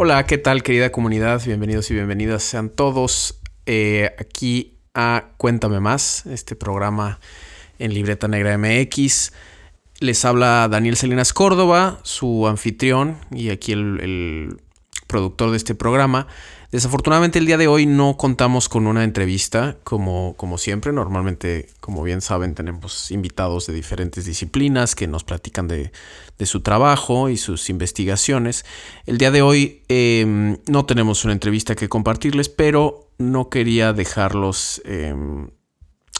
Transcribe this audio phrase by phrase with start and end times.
[0.00, 1.42] Hola, ¿qué tal querida comunidad?
[1.44, 7.18] Bienvenidos y bienvenidas sean todos eh, aquí a Cuéntame Más, este programa
[7.80, 9.32] en Libreta Negra MX.
[9.98, 14.60] Les habla Daniel Salinas Córdoba, su anfitrión y aquí el, el
[15.08, 16.28] productor de este programa.
[16.70, 20.92] Desafortunadamente el día de hoy no contamos con una entrevista como, como siempre.
[20.92, 25.90] Normalmente, como bien saben, tenemos invitados de diferentes disciplinas que nos platican de,
[26.44, 28.66] su trabajo y sus investigaciones.
[29.06, 34.82] El día de hoy em, no tenemos una entrevista que compartirles, pero no quería dejarlos,
[34.84, 35.48] em,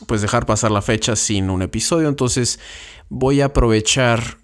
[0.06, 2.08] pues dejar pasar la fecha sin un episodio.
[2.08, 2.58] Entonces
[3.10, 4.38] voy a aprovechar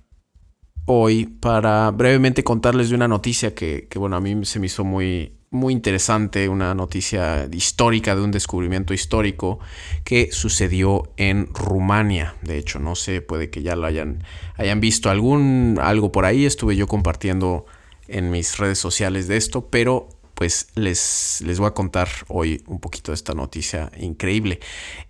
[0.85, 4.85] hoy para brevemente contarles de una noticia que, que bueno, a mí se me hizo
[4.85, 9.61] muy muy interesante, una noticia histórica de un descubrimiento histórico
[10.05, 12.35] que sucedió en Rumania.
[12.43, 14.25] De hecho, no sé, puede que ya lo hayan,
[14.57, 16.45] hayan visto algún algo por ahí.
[16.45, 17.67] Estuve yo compartiendo
[18.09, 22.81] en mis redes sociales de esto, pero pues les, les voy a contar hoy un
[22.81, 24.59] poquito de esta noticia increíble.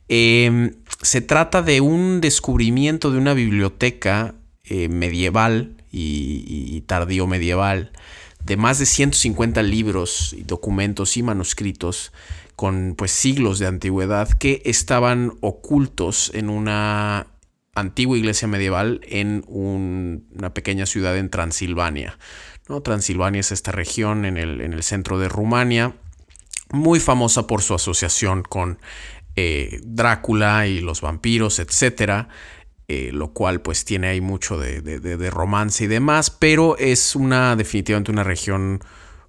[0.08, 7.92] Em, se trata de un descubrimiento de una biblioteca eh, medieval y, y tardío medieval
[8.44, 12.12] de más de 150 libros, documentos y manuscritos
[12.56, 17.26] con pues siglos de antigüedad que estaban ocultos en una
[17.74, 22.18] antigua iglesia medieval en una pequeña ciudad en Transilvania.
[22.68, 22.80] ¿no?
[22.80, 25.96] Transilvania es esta región en el, en el, centro de Rumania,
[26.70, 28.78] muy famosa por su asociación con
[29.36, 32.28] eh, Drácula y los vampiros, etcétera.
[32.86, 38.12] Eh, lo cual pues tiene ahí mucho de, romance y demás, pero es una definitivamente
[38.12, 38.80] una región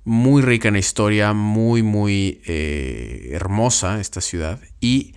[0.03, 5.15] muy rica en historia, muy muy eh, hermosa esta ciudad y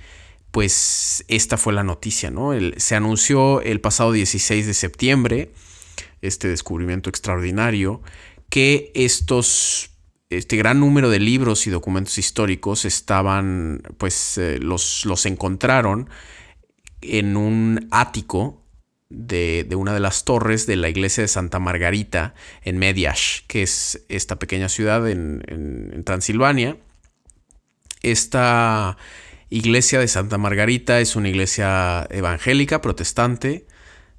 [0.53, 2.53] pues esta fue la noticia, ¿no?
[2.77, 5.53] se anunció el pasado 16 de septiembre
[6.23, 8.03] este descubrimiento extraordinario
[8.51, 9.91] que estos
[10.31, 16.09] este gran número de libros y documentos históricos estaban, pues eh, los, los encontraron
[17.03, 18.63] en un ático
[19.11, 24.05] de, una de las torres de la iglesia de Santa Margarita en Mediash, que es
[24.09, 26.77] esta pequeña ciudad en, Transilvania.
[28.03, 28.97] Esta
[29.51, 33.67] iglesia de Santa Margarita es una iglesia evangélica, protestante,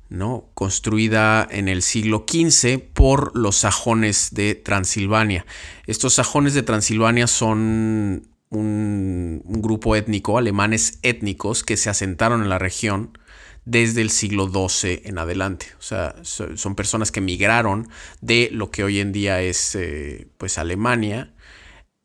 [0.09, 0.50] ¿no?
[0.56, 5.45] construida en el siglo XV por los sajones de Transilvania.
[5.85, 8.88] Estos sajones de Transilvania son un,
[9.69, 13.18] grupo étnico, alemanes étnicos, que se asentaron en la región
[13.66, 15.68] desde el siglo XII en adelante.
[15.78, 17.88] O sea, son personas que migraron
[18.19, 21.35] de lo que hoy en día es eh, pues Alemania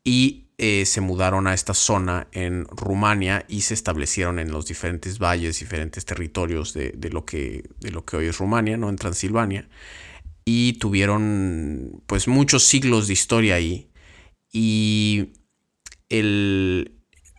[0.03, 5.17] y eh, se mudaron a esta zona en Rumania y se establecieron en los diferentes
[5.17, 8.89] valles, diferentes territorios de, lo, que, de lo que hoy es Rumania, ¿no?
[8.89, 9.67] En Transilvania.
[10.45, 13.89] Y tuvieron pues muchos siglos de historia ahí.
[14.53, 15.33] Y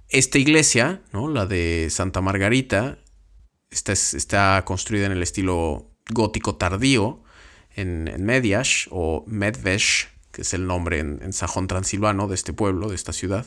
[0.09, 1.29] esta iglesia, ¿no?
[1.29, 2.99] la de Santa Margarita,
[3.71, 7.23] está, está construida en el estilo gótico tardío
[7.75, 12.89] en, en Mediash o Medvesh, que es el nombre en, sajón transilvano de este pueblo,
[12.89, 13.47] de esta ciudad.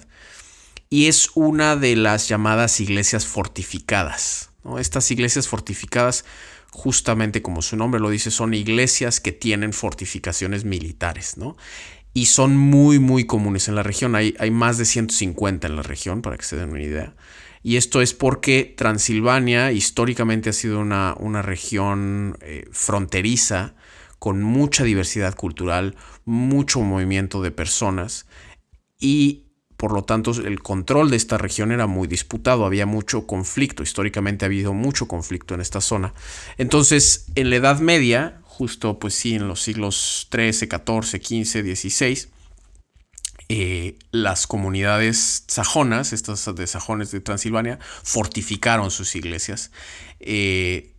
[0.90, 4.50] Y es una de las llamadas iglesias fortificadas.
[4.80, 6.26] Estas iglesias fortificadas,
[6.72, 11.38] justamente como su nombre lo dice, son iglesias que tienen fortificaciones militares.
[11.38, 11.58] ¿no?
[12.14, 14.16] Y son muy, muy comunes en la región.
[14.16, 17.16] Hay, hay más de 150 en la región, para que se den una idea.
[17.62, 23.76] Y esto es porque Transilvania históricamente ha sido una, una región eh, fronteriza
[24.18, 28.28] con mucha diversidad cultural, mucho movimiento de personas
[29.00, 29.46] y
[29.80, 34.44] por lo tanto el control de esta región era muy disputado, había mucho conflicto, históricamente
[34.44, 36.14] ha habido mucho conflicto en esta zona.
[36.58, 42.28] Entonces, en la Edad Media, justo pues sí, en los siglos 13, 14, 15, 16,
[44.12, 49.72] las comunidades sajonas, estas de sajones de Transilvania, fortificaron sus iglesias.
[50.20, 50.94] Eh,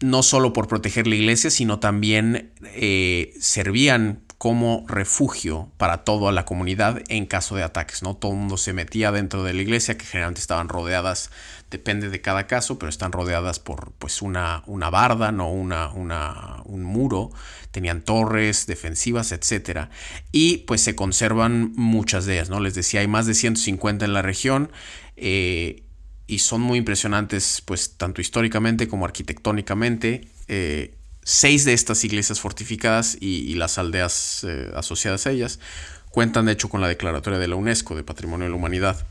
[0.00, 6.44] no solo por proteger la iglesia, sino también eh, servían como refugio para toda la
[6.44, 8.14] comunidad en caso de ataques, ¿no?
[8.14, 11.32] Todo el mundo se metía dentro de la iglesia, que generalmente estaban rodeadas,
[11.72, 15.50] depende de cada caso, pero están rodeadas por pues una, una barda, ¿no?
[15.50, 17.32] Una, una, un muro,
[17.72, 19.88] tenían torres defensivas, etc.
[20.30, 22.60] Y pues se conservan muchas de ellas, ¿no?
[22.60, 24.70] Les decía, hay más de 150 en la región.
[25.16, 25.82] Eh,
[26.28, 30.28] y son muy impresionantes, pues tanto históricamente como arquitectónicamente.
[30.46, 30.94] Eh,
[31.30, 35.60] Seis de estas iglesias fortificadas y, las aldeas eh, asociadas a ellas
[36.08, 39.06] cuentan de hecho con la declaratoria de la UNESCO de Patrimonio de la Humanidad.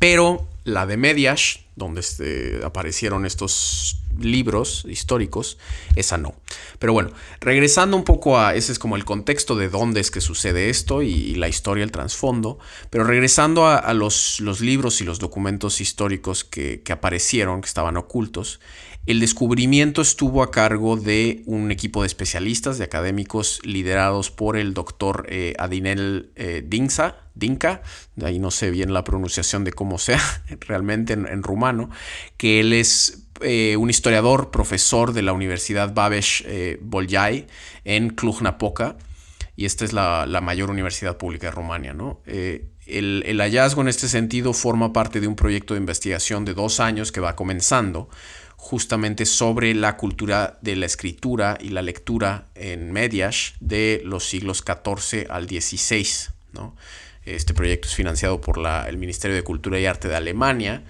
[0.00, 5.56] Pero la de Mediash, donde este, aparecieron estos libros históricos,
[5.94, 6.34] esa no.
[6.80, 10.20] Pero bueno, regresando un poco a, ese es como el contexto de dónde es que
[10.20, 12.58] sucede esto y, la historia, el trasfondo,
[12.90, 18.58] pero regresando a, los, libros y los documentos históricos que aparecieron, que estaban ocultos,
[19.06, 24.74] el descubrimiento estuvo a cargo de un equipo de especialistas, de académicos liderados por el
[24.74, 26.62] doctor eh, Adinel eh,
[27.34, 27.82] Dinka,
[28.22, 30.20] ahí no sé bien la pronunciación de cómo sea
[30.60, 31.88] realmente en, rumano,
[32.36, 36.46] que él es eh, un historiador, profesor de la Universidad Babesh
[36.82, 37.46] Bolyai
[37.84, 38.98] en Cluj-Napoca,
[39.56, 41.94] y esta es la, mayor universidad pública de Rumania.
[41.94, 42.20] ¿no?
[42.26, 46.80] el, el hallazgo en este sentido forma parte de un proyecto de investigación de dos
[46.80, 48.10] años que va comenzando
[48.60, 54.62] justamente sobre la cultura de la escritura y la lectura en Mediash de los siglos
[54.64, 56.06] XIV al XVI.
[57.24, 60.84] Este proyecto es financiado por el Ministerio de Cultura y Arte de Alemania.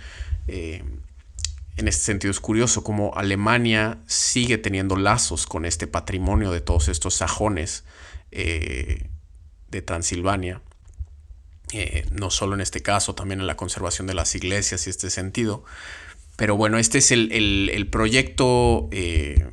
[0.48, 0.82] Eh,
[1.76, 6.88] en este sentido es curioso cómo Alemania sigue teniendo lazos con este patrimonio de todos
[6.88, 7.84] estos sajones
[8.32, 9.06] eh,
[9.70, 10.60] de Transilvania.
[11.72, 15.08] Eh, no solo en este caso, también en la conservación de las iglesias y este
[15.08, 15.64] sentido.
[16.40, 19.46] Pero bueno, este es el, proyecto eh,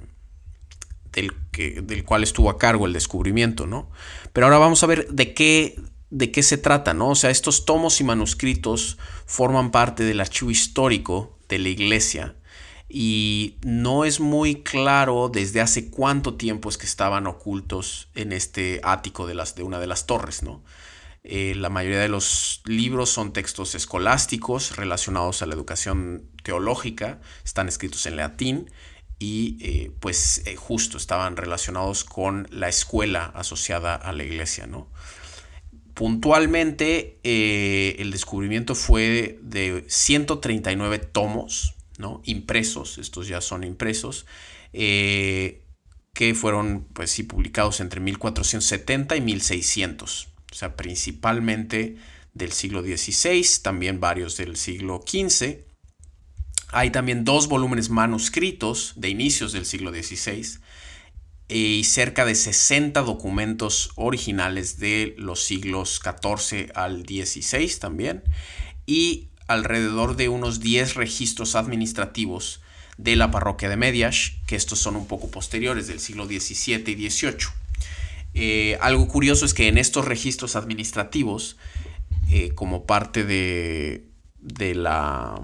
[1.11, 3.91] del, que, del, cual estuvo a cargo el descubrimiento, ¿no?
[4.31, 5.77] Pero ahora vamos a ver de qué,
[6.11, 7.09] de qué se trata, ¿no?
[7.09, 12.37] O sea, estos tomos y manuscritos forman parte del archivo histórico de la iglesia
[12.87, 18.79] y no es muy claro desde hace cuánto tiempo es que estaban ocultos en este
[18.81, 20.63] ático de, las, de una de las torres, ¿no?
[21.29, 27.67] Eh, la mayoría de los libros son textos escolásticos relacionados a la educación teológica, están
[27.67, 28.71] escritos en latín
[29.19, 34.67] y eh, pues eh, justo estaban relacionados con la escuela asociada a la iglesia.
[34.67, 34.87] ¿no?
[35.93, 42.21] Puntualmente el descubrimiento fue de 139 tomos ¿no?
[42.23, 44.25] impresos, estos ya son impresos,
[44.71, 51.97] que fueron pues sí publicados entre 1470 y 1600 o sea, principalmente
[52.33, 55.59] del siglo XVI, también varios del siglo XV.
[56.69, 60.59] Hay también dos volúmenes manuscritos de inicios del siglo XVI
[61.49, 68.23] y cerca de 60 documentos originales de los siglos XIV al XVI también
[68.85, 72.61] y alrededor de unos 10 registros administrativos
[72.97, 77.09] de la parroquia de Mediash, que estos son un poco posteriores del siglo XVII y
[77.09, 77.47] XVIII.
[78.39, 81.57] Eh, algo curioso es que en estos registros administrativos,
[82.29, 85.41] eh, como parte de, de la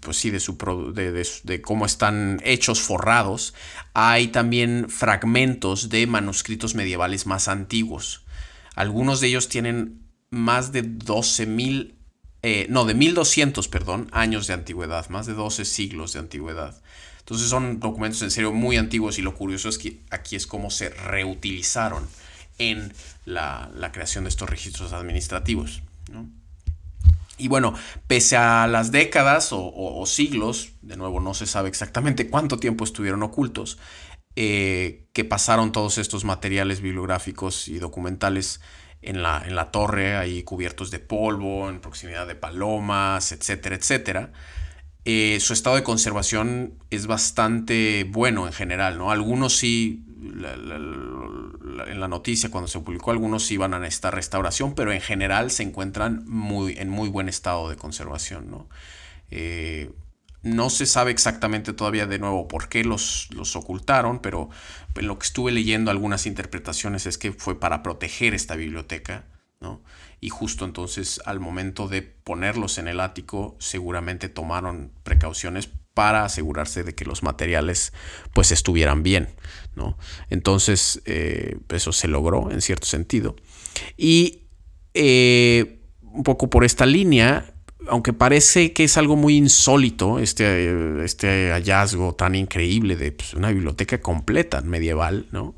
[0.00, 3.52] pues sí, de, su, de, cómo están hechos forrados,
[3.92, 8.24] hay también fragmentos de manuscritos medievales más antiguos.
[8.74, 10.00] Algunos de ellos tienen
[10.30, 11.92] más de 12.000,
[12.42, 16.80] eh, no, de 1200, perdón, años de antigüedad, más de 12 siglos de antigüedad.
[17.28, 20.70] Entonces son documentos en serio muy antiguos y lo curioso es que aquí es cómo
[20.70, 22.08] se reutilizaron
[22.56, 22.94] en
[23.26, 25.82] la, creación de estos registros administrativos.
[27.36, 27.74] Y bueno,
[28.06, 33.22] pese a las décadas o, siglos, de nuevo no se sabe exactamente cuánto tiempo estuvieron
[33.22, 33.76] ocultos,
[34.34, 38.62] eh, que pasaron todos estos materiales bibliográficos y documentales
[39.02, 44.32] en la, en la torre, ahí cubiertos de polvo, en proximidad de palomas, etcétera, etcétera.
[45.10, 49.10] Eh, su estado de conservación es bastante bueno en general, ¿no?
[49.10, 54.92] Algunos sí, en la noticia cuando se publicó, algunos sí iban a necesitar restauración, pero
[54.92, 58.68] en general se encuentran muy, en muy buen estado de conservación, ¿no?
[59.30, 59.90] Eh,
[60.42, 64.50] no se sabe exactamente todavía de nuevo por qué los, los ocultaron, pero
[64.94, 69.24] en lo que estuve leyendo algunas interpretaciones es que fue para proteger esta biblioteca,
[69.58, 69.80] ¿no?
[70.20, 76.84] Y justo entonces al momento de ponerlos en el ático seguramente tomaron precauciones para asegurarse
[76.84, 77.92] de que los materiales
[78.32, 79.28] pues estuvieran bien,
[79.74, 79.98] ¿no?
[80.30, 83.34] Entonces eh, eso se logró en cierto sentido.
[83.96, 84.44] Y
[84.94, 87.52] eh, un poco por esta línea,
[87.88, 93.50] aunque parece que es algo muy insólito, este, este hallazgo tan increíble de pues, una
[93.50, 95.56] biblioteca completa medieval, ¿no?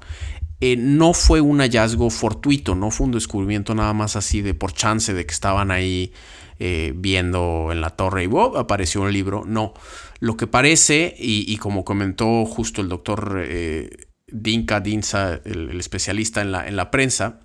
[0.60, 4.74] Eh, no fue un hallazgo fortuito, no fue un descubrimiento nada más así de por
[4.74, 6.12] chance de que estaban ahí
[6.58, 9.44] eh, viendo en la torre y apareció un libro.
[9.46, 9.72] No,
[10.18, 16.52] lo que parece, y, como comentó justo el doctor eh, Dinka Dinsa, el, especialista en
[16.52, 17.40] la, en la prensa,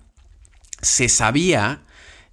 [0.82, 1.82] se sabía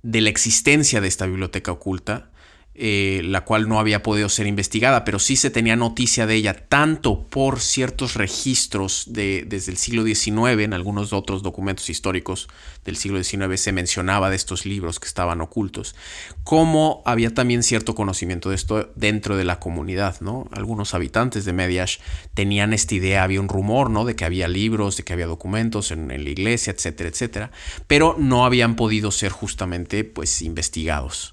[0.01, 2.32] de la existencia de esta biblioteca oculta
[2.75, 6.53] eh, la cual no había podido ser investigada, pero sí se tenía noticia de ella,
[6.67, 12.47] tanto por ciertos registros de, desde el siglo XIX, en algunos otros documentos históricos
[12.83, 15.95] del siglo XIX se mencionaba de estos libros que estaban ocultos,
[16.43, 20.47] como había también cierto conocimiento de esto dentro de la comunidad, ¿no?
[20.51, 21.97] Algunos habitantes de Mediash
[22.33, 24.03] tenían esta idea, había un rumor, ¿no?
[24.03, 27.51] De que había libros, de que había documentos en, en la iglesia, etcétera, etcétera,
[27.85, 31.32] pero no habían podido ser justamente, pues, investigados.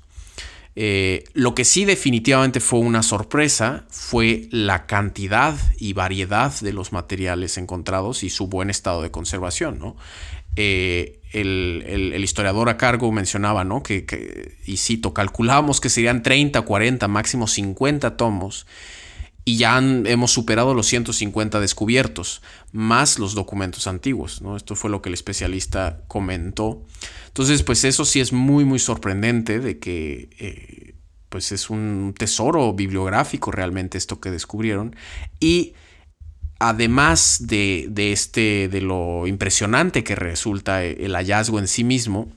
[0.83, 6.91] Eh, lo que sí definitivamente fue una sorpresa fue la cantidad y variedad de los
[6.91, 9.95] materiales encontrados y su buen estado de conservación.
[10.57, 13.83] Eh, el, historiador a cargo mencionaba, ¿no?
[13.83, 18.67] Que, y cito, calculamos que serían 30, 40, máximo 50 tomos
[19.45, 22.43] y ya hemos superado los 150 descubiertos,
[22.73, 24.43] más los documentos antiguos.
[24.43, 24.57] ¿no?
[24.57, 26.85] Esto fue lo que el especialista comentó.
[27.29, 30.95] Entonces, pues eso sí es muy, muy sorprendente de que eh,
[31.29, 34.95] pues es un tesoro bibliográfico realmente esto que descubrieron.
[35.39, 35.75] Y
[36.59, 42.31] además de, de, este, de lo impresionante que resulta el hallazgo en sí mismo,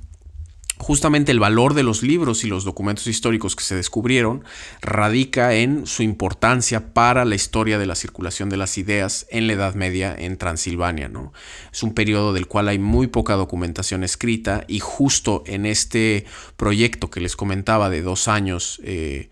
[0.83, 4.43] Justamente el valor de los libros y los documentos históricos que se descubrieron
[4.81, 9.53] radica en su importancia para la historia de la circulación de las ideas en la
[9.53, 11.07] Edad Media en Transilvania.
[11.07, 11.31] ¿no?
[11.71, 16.25] Es un periodo del cual hay muy poca documentación escrita y justo en este
[16.57, 19.29] proyecto que les comentaba de dos años eh,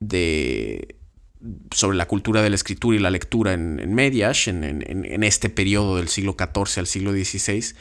[0.00, 0.97] de
[1.70, 5.96] sobre la cultura de la escritura y la lectura en, en Mediash, en, este periodo
[5.96, 7.74] del siglo XIV al siglo XVI,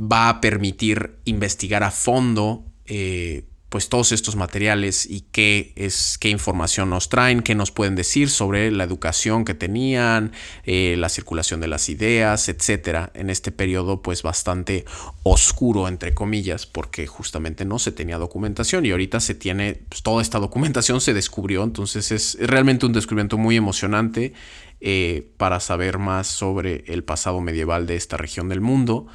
[0.00, 3.44] va a permitir investigar a fondo eh,
[3.74, 8.30] pues todos estos materiales y qué es qué información nos traen, qué nos pueden decir
[8.30, 10.30] sobre la educación que tenían,
[10.62, 14.84] eh, la circulación de las ideas, etcétera, en este periodo pues bastante
[15.24, 20.22] oscuro entre comillas, porque justamente no se tenía documentación y ahorita se tiene pues, toda
[20.22, 24.34] esta documentación se descubrió, entonces es, realmente un descubrimiento muy emocionante
[24.80, 29.08] eh, para saber más sobre el pasado medieval de esta región del mundo.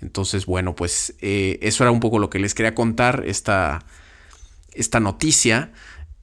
[0.00, 3.84] Entonces, bueno, pues eh, eso era un poco lo que les quería contar, esta,
[4.72, 5.72] esta noticia.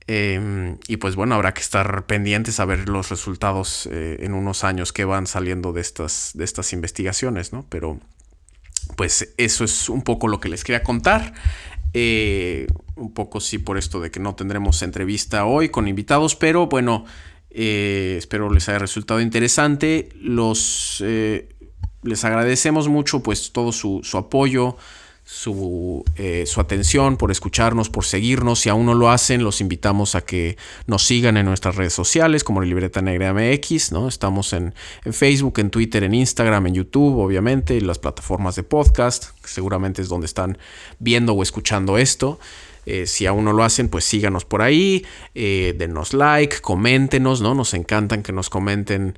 [0.08, 4.64] Em, y pues bueno, habrá que estar pendientes a ver los resultados eh, en unos
[4.64, 7.66] años que van saliendo de estas, de estas investigaciones, ¿no?
[7.70, 8.00] Pero
[8.96, 11.34] pues eso es un poco lo que les quería contar.
[11.94, 16.68] Eh, un poco sí por esto de que no tendremos entrevista hoy con invitados, pero
[16.68, 17.06] bueno,
[17.50, 20.10] espero les haya resultado interesante.
[20.22, 21.02] Los
[22.06, 24.78] les agradecemos mucho pues todo su, apoyo,
[25.24, 28.60] su, eh, su, atención, por escucharnos, por seguirnos.
[28.60, 32.44] Si aún no lo hacen, los invitamos a que nos sigan en nuestras redes sociales
[32.44, 34.08] como la Libreta Negra MX, ¿no?
[34.08, 34.74] Estamos en,
[35.12, 40.08] Facebook, en Twitter, en Instagram, en YouTube, obviamente, en las plataformas de podcast, seguramente es
[40.08, 40.58] donde están
[41.00, 42.40] viendo o escuchando esto.
[42.86, 47.56] Eh, si aún no lo hacen, pues síganos por ahí, eh, denos like, coméntenos, ¿no?
[47.56, 49.18] Nos encantan que nos comenten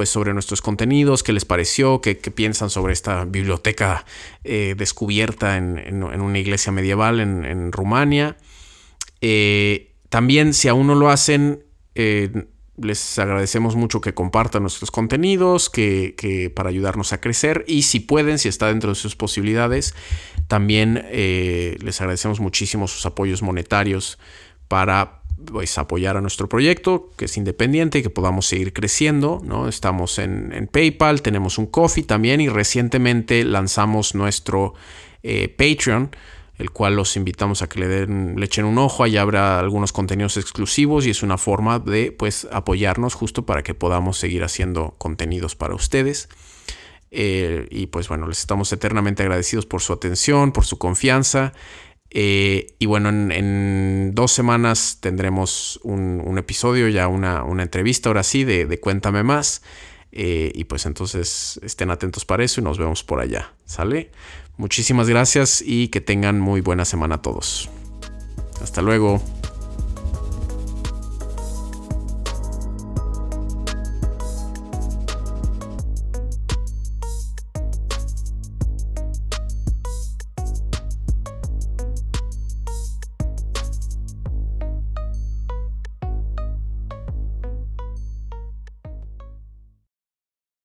[0.00, 4.06] pues sobre nuestros contenidos, qué les pareció, qué, piensan sobre esta biblioteca
[4.44, 8.38] eh, descubierta en, una iglesia medieval en, Rumania.
[9.20, 11.64] Eh, también si aún no lo hacen,
[11.96, 12.46] eh,
[12.78, 18.38] les agradecemos mucho que compartan nuestros contenidos, que, para ayudarnos a crecer y si pueden,
[18.38, 19.94] si está dentro de sus posibilidades,
[20.48, 24.18] también les agradecemos muchísimo sus apoyos monetarios
[24.66, 29.40] para pues, apoyar a nuestro proyecto, que es independiente y que podamos seguir creciendo.
[29.44, 29.68] ¿no?
[29.68, 34.74] Estamos en, PayPal, tenemos un Coffee también y recientemente lanzamos nuestro
[35.22, 36.14] eh, Patreon,
[36.58, 39.04] el cual los invitamos a que le, den, le echen un ojo.
[39.04, 43.74] Allá habrá algunos contenidos exclusivos y es una forma de pues, apoyarnos justo para que
[43.74, 46.28] podamos seguir haciendo contenidos para ustedes.
[47.12, 51.52] Eh, y pues bueno, les estamos eternamente agradecidos por su atención, por su confianza.
[52.10, 58.80] Eh, y bueno, en, dos semanas tendremos un, episodio, ya una, entrevista ahora sí de,
[58.80, 59.62] Cuéntame más.
[60.12, 63.54] Eh, y pues entonces estén atentos para eso y nos vemos por allá.
[63.64, 64.10] ¿Sale?
[64.56, 67.70] Muchísimas gracias y que tengan muy buena semana todos.
[68.60, 69.22] Hasta luego.